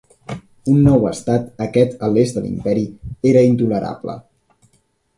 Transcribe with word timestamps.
Un 0.71 0.79
nou 0.85 1.05
estat, 1.09 1.45
aquest 1.67 2.03
a 2.09 2.11
l'est 2.15 2.39
de 2.39 2.45
l'Imperi, 2.49 2.89
era 3.35 3.47
intolerable. 3.53 4.21